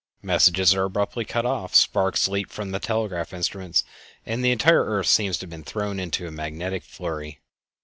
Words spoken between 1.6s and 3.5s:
sparks leap from the telegraph